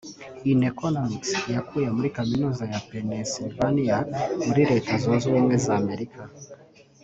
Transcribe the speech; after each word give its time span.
…in 0.51 0.59
Economics 0.71 1.31
yakuye 1.55 1.87
muri 1.95 2.09
Kaminuza 2.17 2.63
ya 2.73 2.81
Pennsylvania 2.89 3.97
muri 4.45 4.61
Leta 4.71 4.91
Zunze 5.01 5.25
Ubumwe 5.27 5.55
za 5.65 5.73
Amerika 5.81 6.21